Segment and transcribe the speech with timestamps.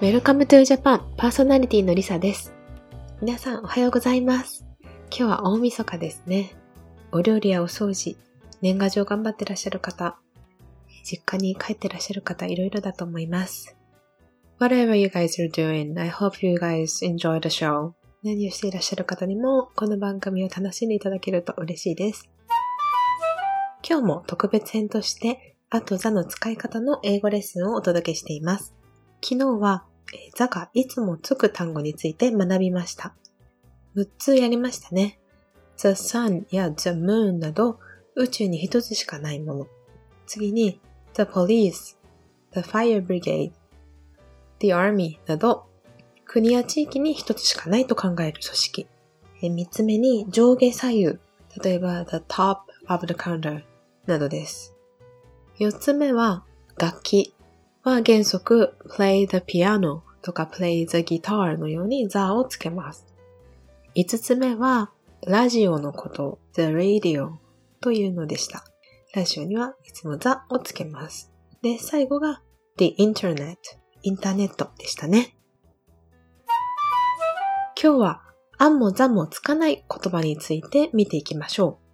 [0.00, 2.54] Welcome to Japan パーソナリティのりさです。
[3.20, 4.64] 皆さんおはようございます。
[5.10, 6.54] 今日は大晦日ですね。
[7.10, 8.16] お料理やお掃除、
[8.62, 10.16] 年賀状頑張ってらっしゃる方、
[11.02, 13.76] 実家に帰ってらっしゃる方、いろいろだと思います。
[14.60, 17.90] Whatever you guys are doing, I hope you guys enjoy the show.
[18.22, 22.30] 何をしていらっしゃる方にも、この番組を楽しんでいただけると嬉しいです。
[23.82, 28.76] 今日も特別編として、あとザの使い方の英語レッスンをお届けしています。
[29.20, 33.14] 昨日は、えーザがいつもつく単語について学びました。
[33.96, 35.18] 6つやりましたね。
[35.76, 37.78] The sun や the moon など
[38.14, 39.66] 宇宙に一つしかないもの。
[40.26, 40.80] 次に
[41.14, 41.96] the police,
[42.52, 43.52] the fire brigade,
[44.60, 45.66] the army など
[46.24, 48.86] 国や地域に一つしかないと考える組織。
[49.42, 51.18] えー3つ目に上下左右。
[51.62, 53.62] 例えば the top of the counter
[54.06, 54.74] などです。
[55.58, 56.44] 4つ目は
[56.76, 57.34] 楽器
[57.88, 63.06] は原則 play the piano とか play the guitar のように the をつけます。
[63.96, 64.90] 5つ目は
[65.26, 67.32] ラジオのこと、the radio
[67.80, 68.64] というのでした。
[69.14, 71.32] ラジオにはいつも the をつけます。
[71.62, 72.42] で、最後が
[72.76, 73.56] the internet
[74.02, 75.34] インターネットでしたね。
[77.80, 78.22] 今日は
[78.58, 81.88] あんもざもつかない言葉について見ていきましょう。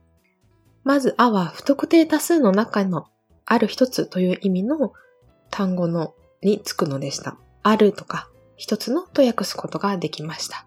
[0.82, 3.06] まず、あは不特定多数の中の
[3.46, 4.92] ある一つという意味の
[5.56, 7.36] 単語のにつくのでした。
[7.62, 10.66] あるとか一つのと訳すことができました。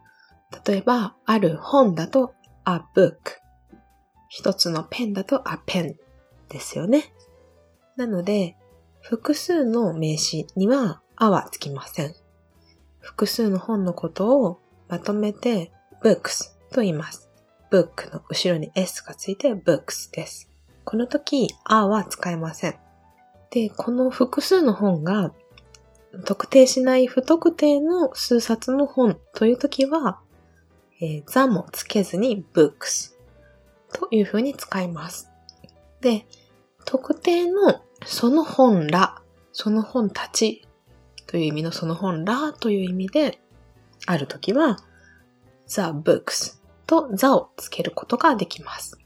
[0.66, 3.18] 例えば、ある本だと a book。
[4.30, 5.96] 一つのペンだと a pen
[6.48, 7.14] ですよね。
[7.98, 8.56] なので、
[9.02, 12.16] 複数の名詞にはあはつきません。
[13.00, 17.30] 複数の本のことをまとめて books と言います。
[17.70, 20.50] book の後ろに s がついて books です。
[20.86, 22.87] この時、あは使えません。
[23.52, 25.34] で、この複数の本が
[26.26, 30.20] 特定しない不特定の数冊の本という時は、
[31.00, 33.14] えー、座もつけずに books
[33.94, 35.30] という風に使います。
[36.02, 36.26] で、
[36.86, 39.22] 特定のその本ら、
[39.52, 40.68] その本たち
[41.26, 43.40] という意味のその本らという意味で
[44.06, 44.78] ある時は
[45.68, 48.98] the books と the をつけることができます。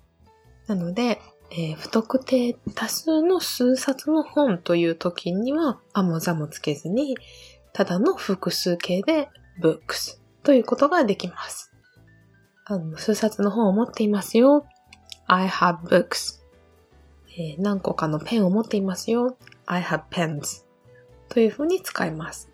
[0.67, 1.19] なので、
[1.53, 7.17] えー不特定多数の数冊の本という時には、あもざもつけずに、
[7.73, 9.29] ただの複数形で
[9.61, 11.71] books ということができます。
[12.65, 14.65] あの数冊の本を持っていますよ。
[15.27, 16.39] I have books、
[17.37, 19.35] えー何個かのペンを持っていますよ。
[19.65, 20.63] I have pens
[21.27, 22.49] というふうに使います。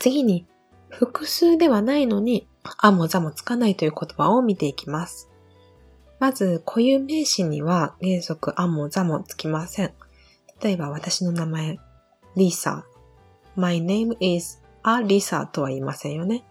[0.00, 0.46] 次に、
[0.88, 2.48] 複数ではないのに、
[2.78, 5.31] あもざもつかないという言葉を見ていきます。
[6.22, 9.92] まず、固有名詞には原則あもざもつきません。
[10.62, 11.80] 例えば、私の名前、
[12.36, 12.86] リサ。
[13.56, 16.44] My name is a Lisa とは言いませんよね。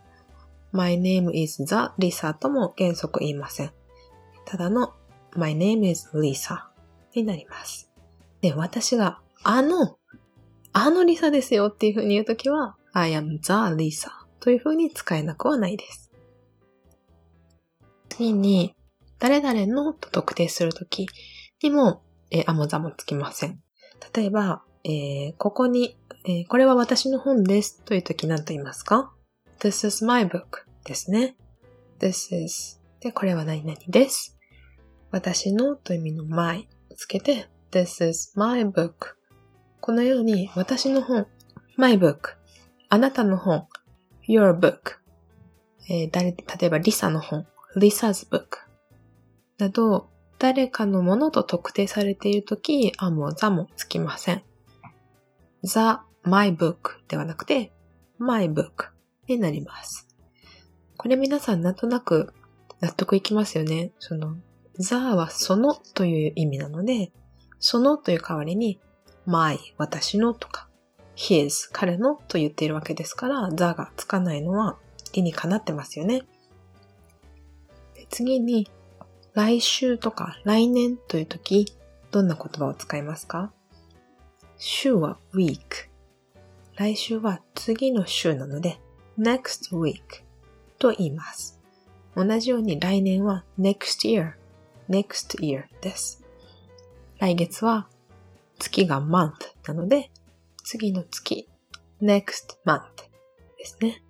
[0.73, 3.71] My name is the Lisa とも原則言いません。
[4.43, 4.93] ただの
[5.37, 6.65] My name is Lisa
[7.15, 7.89] になります。
[8.41, 9.95] で、私があの、
[10.73, 14.09] あのリサですよっていう風に言うときは I am the Lisa
[14.41, 16.11] という風に使えなくはないです。
[18.09, 18.75] 次に、
[19.21, 21.07] 誰々のと特定するとき
[21.61, 22.01] にも、
[22.31, 23.61] えーあもざもつきません。
[24.15, 25.95] 例えば、えーここに、
[26.25, 29.13] えーこれは私の本ですというとき何と言いますか
[29.59, 31.35] ?This is my book ですね。
[31.99, 34.37] This is で、これは何々です？
[35.11, 38.93] 私のという意味の my をつけて This is my book
[39.81, 41.27] このように私の本
[41.77, 42.35] my book
[42.89, 43.67] あなたの本
[44.27, 44.97] your book
[45.89, 47.45] えー誰、例えばリサの本
[47.75, 48.70] Lisa's book
[49.61, 54.41] など、誰かのものと特定されているとき、あもざもつきません。
[55.63, 57.71] the, my book ではなくて、
[58.17, 58.89] my book
[59.27, 60.07] になります。
[60.97, 62.33] これ皆さんなんとなく
[62.79, 63.91] 納得いきますよね。
[63.99, 64.35] その、
[64.79, 67.11] ザはそのという意味なので、
[67.59, 68.79] そのという代わりに、
[69.27, 70.67] my 私のとか、
[71.15, 74.79] his 彼のと言っているわけですから、ザがつかないのは
[75.13, 76.23] 理にかなってますよね。
[77.93, 78.67] で次に、
[79.33, 81.65] 来週とか来年という時、
[82.11, 83.53] どんな言葉を使いますか？
[84.57, 85.59] 週は week。
[86.75, 88.79] 来週は次の週なので
[89.17, 90.01] next week
[90.79, 91.59] と言います。
[92.15, 94.33] 同じように来年は next year,
[94.89, 96.23] next year です。
[97.19, 97.87] 来月は
[98.59, 99.31] 月が month
[99.65, 100.11] なので
[100.63, 101.47] 次の月
[102.01, 102.81] next month
[103.57, 104.03] ですね。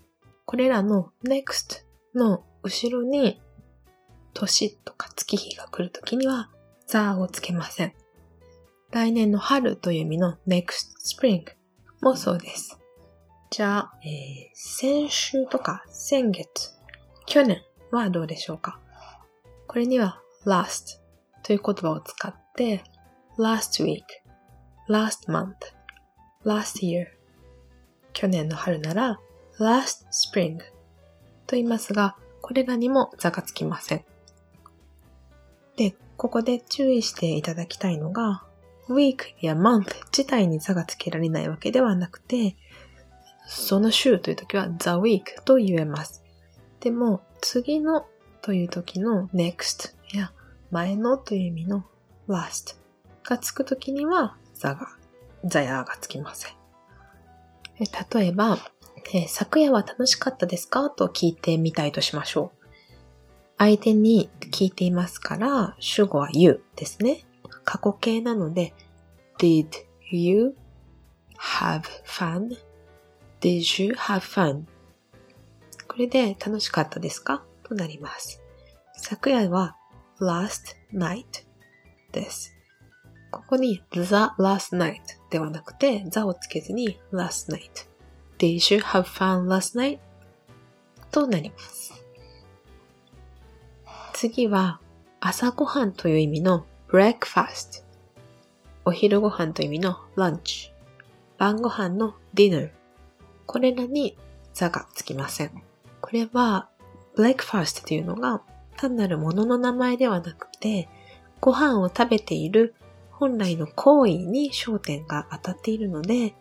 [0.45, 1.83] これらの next
[2.15, 3.39] の後ろに
[4.41, 6.49] 年とか月日が来るときには、
[6.88, 7.93] ザーをつけません。
[8.91, 10.65] 来年の春という意味の next
[10.99, 11.43] spring
[12.01, 12.79] もそうです。
[13.51, 16.73] じゃあ、えー、先週とか先月、
[17.27, 17.61] 去年
[17.91, 18.79] はどうでしょうか？
[19.67, 20.99] これには last
[21.43, 22.83] という言葉を使って
[23.38, 24.01] last week,
[24.89, 25.53] last month,
[26.43, 27.05] last year
[28.13, 29.19] 去年の春なら
[29.59, 34.05] last spring と言いますが、これらにも座がつきません。
[35.81, 38.43] で、ここで注意していただきたいのが、
[38.87, 42.55] week や month 自体に座がつけられないわけではなくて、
[43.47, 46.23] その週という時は the week と言えます。
[46.79, 48.05] でも、次の
[48.43, 50.31] という時の next や
[50.69, 51.85] 前のという意味の
[52.27, 52.77] last
[53.23, 54.87] がつく時には the が、
[55.43, 56.53] the やがつきません。
[57.79, 58.59] 例えば、
[59.13, 60.91] え昨夜は楽しかったですか？
[60.91, 62.60] と聞いてみたいとしましょう。
[63.61, 67.23] 相手に聞いていますから、主語は you ですね。
[67.63, 68.73] 過去形なので、
[69.37, 69.67] did
[70.09, 70.55] you
[71.37, 74.63] have fun?did you have fun?
[75.87, 78.41] これで楽しかったですかとなります。
[78.95, 79.75] 昨夜は
[80.19, 81.23] last night
[82.11, 82.55] です。
[83.29, 84.01] ここに the
[84.39, 87.87] last night ではなくて the をつけずに last night
[88.39, 89.99] Did you have fun last night?
[91.11, 92.00] となります。
[94.21, 94.79] 次は
[95.19, 97.83] 朝ごはんという意味の breakfast
[98.85, 100.69] お昼ご飯という意味の lunch
[101.39, 102.69] 晩ご飯の dinner
[103.47, 104.15] これらに
[104.53, 105.63] 座がつきません。
[106.01, 106.69] これは
[107.18, 108.44] breakfast というのが
[108.77, 110.88] 単なるものの名前ではなくて
[111.39, 112.75] ご飯を食べている
[113.09, 116.35] 本来の行為に焦点が当たっているので、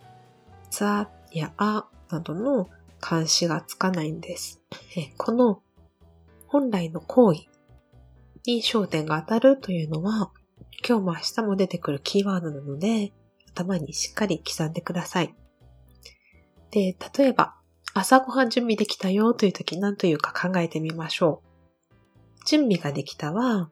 [0.69, 2.69] ザやあなどの
[3.01, 4.61] 監視がつかないんです。
[5.17, 5.63] この
[6.45, 7.50] 本来の行為
[8.45, 10.31] に焦点が当たるというのは、
[10.87, 13.13] 今日も明日も出てくるキーワードなので、
[13.53, 15.35] 頭にしっかり刻んでください。
[16.71, 17.55] で、例えば、
[17.93, 22.45] 朝ごはん準備できたよという時何というか考えてみましょう。
[22.47, 23.69] 準備ができたは、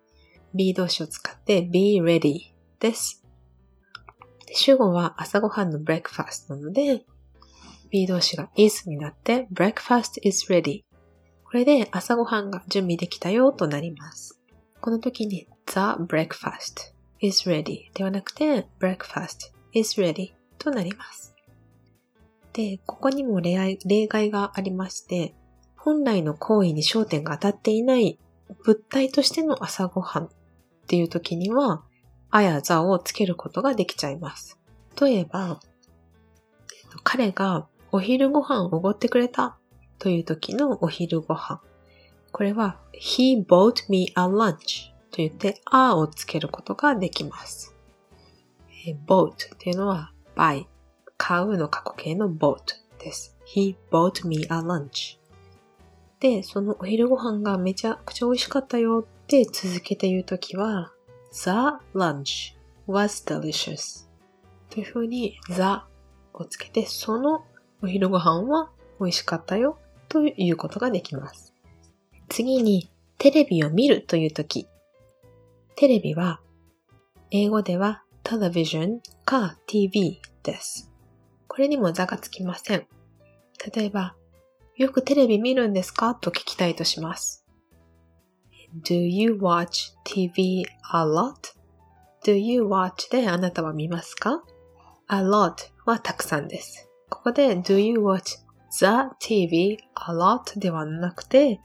[0.53, 3.23] be 動詞を使って be ready です。
[4.51, 7.05] 主語は朝ごはんの breakfast なので、
[7.89, 10.83] B 動詞が is になって breakfast is ready。
[11.43, 14.38] これで朝ごはんが準備できたよとなります。
[14.81, 21.35] この時に the breakfast is ready ではなくて breakfast is ready となります。
[22.53, 25.33] で、ここにも例外がありまして、
[25.77, 28.19] 本来の行為に焦点が当たっていない
[28.65, 30.29] 物体としての朝ごはんっ
[30.87, 31.83] ていう時には、
[32.31, 34.59] あやざをつけることができちゃいます。
[34.99, 35.59] 例えば、
[37.03, 39.57] 彼がお昼ご飯をおごってくれた
[39.99, 41.61] という時のお昼ご飯。
[42.39, 47.75] これは He bought me a lunch と言って a をつけることができます。
[49.05, 50.65] bought っていうのは by
[51.17, 52.61] 買うの過去形の bought
[52.97, 53.35] です。
[53.45, 55.17] He bought me a lunch
[56.21, 60.93] で、そのお昼ご飯がめちゃくちゃ美味しかったよって続けて言うときは
[61.33, 61.49] The
[61.93, 62.55] lunch
[62.87, 64.07] was delicious
[64.69, 65.81] というふうに the
[66.33, 67.43] をつけてその
[67.83, 69.77] お昼ご飯は美味しかったよ
[70.07, 71.48] ということができます。
[72.29, 74.67] 次に、テレビを見るというとき。
[75.75, 76.39] テレビは、
[77.31, 80.91] 英語では television か TV です。
[81.47, 82.87] これにも座がつきません。
[83.75, 84.15] 例えば、
[84.77, 86.15] よくテレビ見るんですか？
[86.15, 87.45] と聞きたいとします。
[88.85, 94.43] Do you watch TV a lot?Do you watch であなたは見ますか
[95.07, 96.87] ?a lot はたくさんです。
[97.09, 98.37] ここで Do you watch
[98.71, 98.85] the
[99.19, 100.59] TV a lot?
[100.59, 101.59] ではなくて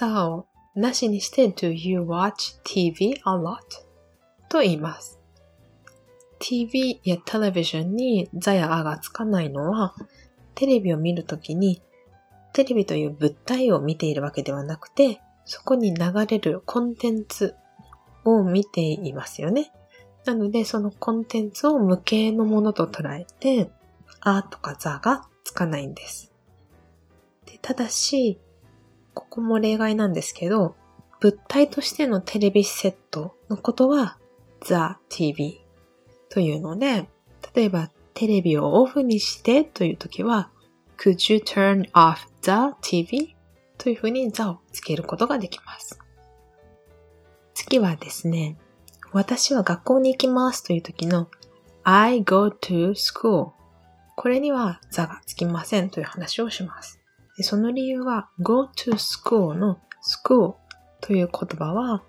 [0.00, 3.58] the をなしにして Do you watch TV a lot?
[4.48, 5.20] と言います。
[6.38, 9.94] TV やテレビジョンにザやあがつかないのは
[10.54, 11.82] テレビを見るときに
[12.54, 17.54] テレビという物体を見ているわけではなくてそこに流れるコンテンツ
[18.24, 19.70] を見ていますよね。
[20.24, 23.70] なのでそのコンテンツを無形のものと捉えて
[24.20, 26.32] あとかザがつかないんです。
[27.46, 28.38] でただし、
[29.14, 30.76] ここも例外なんですけど、
[31.20, 34.18] 物体としてのテレビセットのことは
[34.64, 35.60] The TV
[36.28, 37.08] というので、
[37.54, 40.50] 例えばテレビをオフにしてという時は
[40.98, 43.34] Could you turn off the TV?
[43.78, 45.98] というふうにザをつけることができます。
[47.54, 48.58] 次はですね、
[49.12, 51.28] 私は学校に行きますという時の
[51.82, 53.52] I go to school
[54.16, 56.99] これには座がつきませんという話をします。
[57.40, 60.56] でその理由は go to school の school
[61.00, 62.02] という言葉は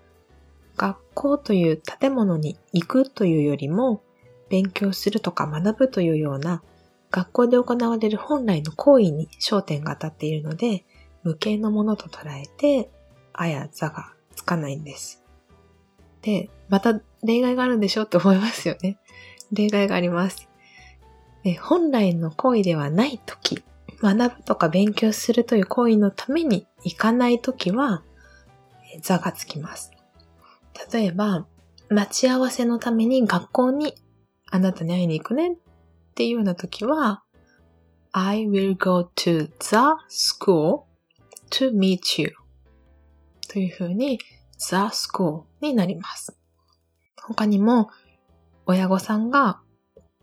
[0.76, 4.02] 学校という建物に行くというよりも
[4.50, 6.62] 勉強するとか学ぶというような
[7.10, 10.84] 学校で行われる本来の行為に焦点が当たっているので、
[11.22, 12.90] 無形のものと捉えて、
[13.32, 15.22] あやざがつかないんです。
[16.20, 18.98] で、また例外があるんでしょって思いますよね。
[19.50, 20.46] 例外があります。
[21.62, 23.64] 本来の行為ではないとき、
[24.02, 28.02] 学ぶとか勉強するという行為のために行かないときは、
[29.00, 29.92] 座がつきます。
[30.92, 31.46] 例えば、
[31.88, 33.94] 待ち合わせのために学校に
[34.50, 35.56] あなたに会いに行くねっ
[36.14, 37.22] ていうような時は、
[38.12, 39.76] I will go to the
[40.08, 40.82] school
[41.50, 42.32] to meet you
[43.48, 44.18] というふうに
[44.58, 46.36] the school になります。
[47.22, 47.88] 他にも、
[48.66, 49.60] 親御さんが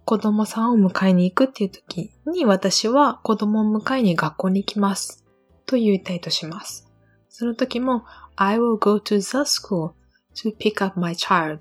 [0.10, 5.24] 子供さんを迎えに行くっていう時に私は子供を迎えに学校に行きます
[5.68, 6.90] と言いたいとします。
[7.30, 9.92] その時も I will go to the school
[10.34, 11.60] to pick up my child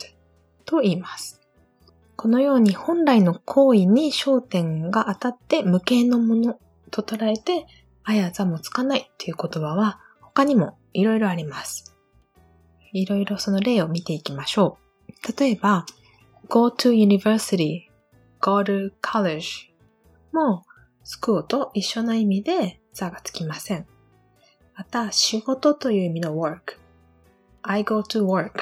[0.64, 1.42] と言います。
[2.16, 6.58] このように本来の行為に焦点が当たって無形のもの
[6.90, 7.66] と捉えて、
[8.02, 11.94] あやざもつかないという言葉は他にもいろいろあります。
[12.94, 15.38] いろいろその例を見ていきましょう。
[15.38, 15.84] 例えば、
[16.48, 17.87] go to university,
[18.40, 19.70] go to college
[20.32, 20.64] も
[21.04, 23.86] school と一緒の意味で座がつきません。
[24.76, 26.78] また、仕事という意味の work
[27.62, 28.52] I go to work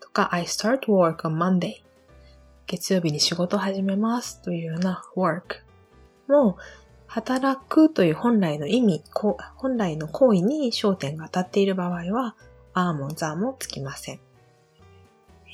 [0.00, 1.84] とか I start work on Monday
[2.66, 5.62] 月曜日に仕事を始めますというような work
[6.28, 6.56] も
[7.06, 9.02] 働くという本来の意味、
[9.56, 12.36] 本来の行為に焦点が当たっている場合は、
[12.72, 14.20] あもザもつきません。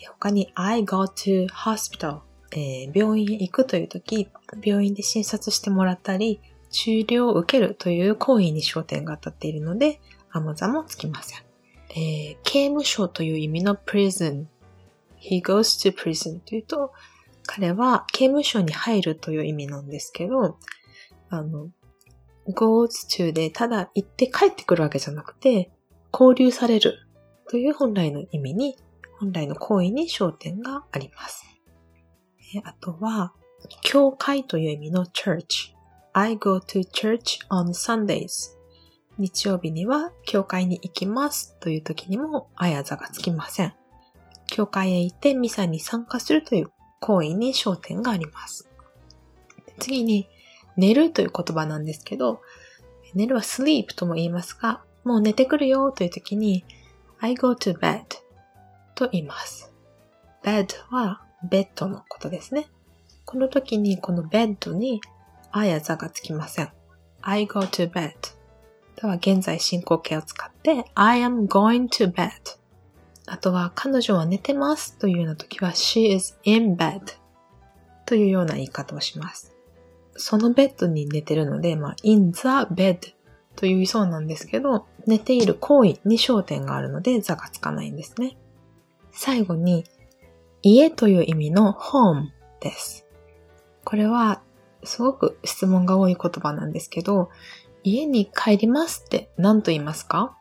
[0.07, 2.21] 他に I go to hospital、
[2.53, 4.29] えー、病院へ行くという時、
[4.63, 10.01] 病院で診察してもらったり、治療を受けるという行為に焦点が当たっているので、
[10.31, 11.41] あもザもつきません。
[11.91, 14.47] えー、刑務所という意味の prison。
[15.19, 16.93] he goes to prison というと、
[17.47, 20.59] 彼は刑務所に入るという意味なんですけど、
[21.29, 21.71] あの、
[22.49, 25.71] goes to でただ行って帰ってくるわけじゃなくて、
[26.13, 26.99] 交流される
[27.49, 28.77] という本来の意味に、
[29.19, 31.56] 本来の行為に焦点があります。
[32.55, 33.33] えあとは、
[33.83, 35.75] 教会という意味の church。
[36.13, 38.57] I go to church on Sundays.
[39.19, 43.75] 日曜日には教会に行きますという時にもあやざがつきません。
[44.47, 48.69] 教会へ行ってミサに参加するという行為に焦点があります。
[49.79, 50.29] 次に、
[50.77, 52.43] 寝るという言葉なんですけど、
[53.15, 56.65] 寝るは sleep とも言いますが、もう寝てくるよという時に
[57.19, 58.03] I go to bed
[58.95, 59.73] と言います。
[60.43, 62.69] bed はベッドのことですね。
[63.25, 65.01] この時にこのベッドに
[65.51, 66.69] あやざがつきません。
[67.23, 68.13] I go to bed
[68.97, 72.31] とは現在進行形を使って I am going to bed
[73.27, 77.01] あとは彼女は寝てますというような時は she is in bed
[78.07, 79.57] というような言い方をします。
[80.17, 82.41] そのベッドに寝てるので、まあ、in the
[82.73, 82.99] bed
[83.57, 88.37] というそうなんですけど、寝ている行為に焦点があるので、座がつかないんですね。
[89.13, 89.85] 最後に、
[90.69, 92.31] 家という意味の home
[92.61, 93.07] です。
[93.85, 94.43] これは、
[94.83, 97.31] すごく質問が多い言葉なんですけど、
[97.85, 100.37] 家に帰りますって何と言いますか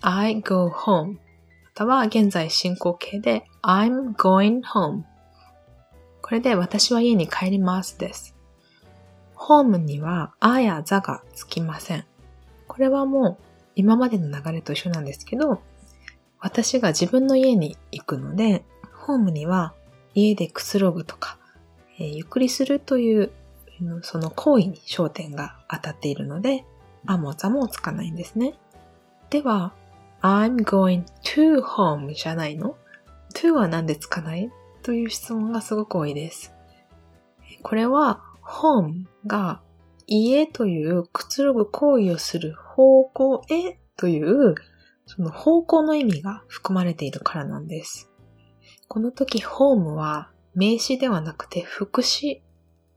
[0.00, 1.18] ?I go home ま
[1.74, 5.02] たは現在進行形で I'm going home
[6.22, 8.36] これで私は家に帰りますです。
[9.34, 12.04] ホームにはあやざがつきません。
[12.68, 13.38] これはもう
[13.74, 15.60] 今までの流れと一緒なんですけど、
[16.38, 18.64] 私が自分の家に行くので、
[19.10, 19.74] ホームには
[20.14, 21.36] 家でくつろぐとか、
[21.98, 23.32] えー、ゆっくりするという
[24.02, 26.64] その行為に焦点が当たっているので、
[27.06, 28.54] あもざもつかないんですね。
[29.30, 29.74] では、
[30.22, 32.76] I'm going to home じゃないの
[33.34, 34.50] ?to はなんでつかない？
[34.82, 36.52] という質問がすごく多いです。
[37.62, 39.60] これは home が
[40.06, 44.54] 家というくつろぐ行為をする方向へという
[45.06, 48.09] その方向の意味が含まれているからなんです。
[48.92, 52.42] この時 home は名詞ではなくて副詞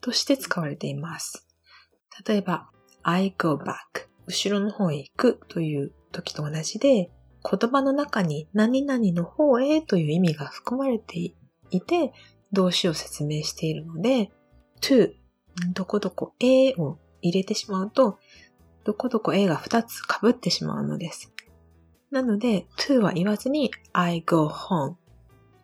[0.02, 1.48] として使われています。
[2.28, 2.72] 例えば、
[3.04, 7.12] I go back 後ろの方へ行くという時と同じで、
[7.48, 11.20] 言葉の中に何々の方へという意味が含まれて
[11.70, 12.12] いて、
[12.52, 14.32] 動詞を説明しているので、
[14.82, 15.12] to
[15.76, 18.18] どこどこ A を入れてしまうと、
[18.84, 21.32] どこどこ A が2つ被ってしまうのです。
[22.10, 24.96] なので、to は言わずに I go home,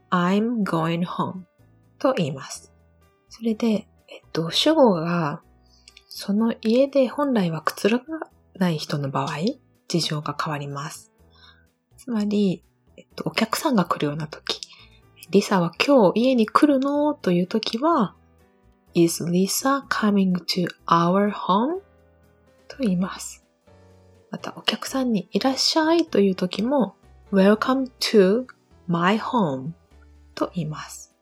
[0.10, 1.44] I'm going home
[2.00, 2.72] と言います。
[3.30, 5.42] それで、えっと、主語が、
[6.08, 8.06] その家で本来はくつろが
[8.56, 9.38] ない人の場合、
[9.88, 11.12] 事情が変わります。
[11.98, 12.64] つまり、
[12.98, 14.60] えっと、お客さんが来るような時、
[15.30, 17.14] リサは今日家に来るの？
[17.14, 18.16] という時は、
[18.96, 21.82] Is Lisa coming to our home?
[22.68, 23.46] と言います。
[24.32, 26.06] また、お客さんにいらっしゃい？
[26.06, 26.96] という時も
[27.32, 28.48] Welcome to
[28.88, 29.74] my home
[30.40, 31.14] と言います。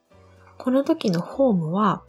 [0.57, 2.03] この時のホームは、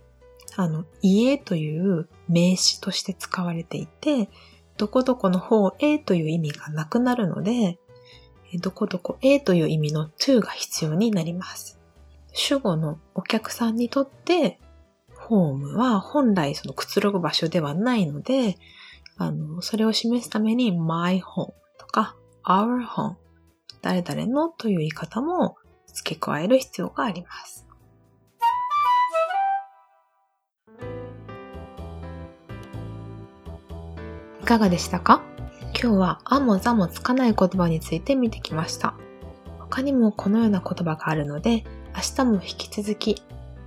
[0.57, 4.29] あの、家という名詞として使われていて、
[4.77, 7.79] どこどこの方へという意味がなくなるので、
[8.61, 11.79] どこどこへという意味の to が必要になります。
[12.33, 14.61] 主語のお客さんにとって、
[15.17, 18.57] ホームは本来そのくつろぐ場所ではないので、
[19.17, 23.17] あの、それを示すために my home とか our home
[23.83, 25.57] 誰々のという言い方も
[25.99, 27.67] 付け加える必要があります。
[34.40, 35.23] いかがでしたか？
[35.81, 38.95] 今日はあもざもつかない言葉について見てきました。
[39.59, 41.64] 他にもこのような言葉があるので、
[41.95, 43.23] 明日も引き続き、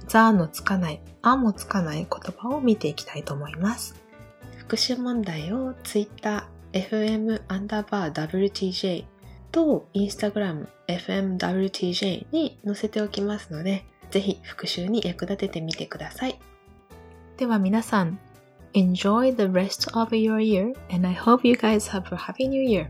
[0.08, 4.02] ざのつかない、あもつかない言葉を見ていきたいと思います。
[4.58, 9.06] 復習問題を Twitter、fm アンダーバー WTJ
[9.52, 16.40] と Instagram、fmwtj に載せておきますので、ぜひ復習に役立ててみてください。
[17.38, 18.20] では皆さん、
[18.74, 22.90] Enjoy the rest of your year and I hope you guys have a happy new year.